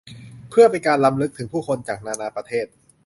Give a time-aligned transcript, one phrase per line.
[0.49, 2.65] เพื่อเป็นการรำลึกถึงผู้คนจากนานาประเทศ